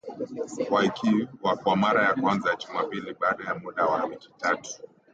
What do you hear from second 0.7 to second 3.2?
Kyiv kwa mara ya kwanza Jumapili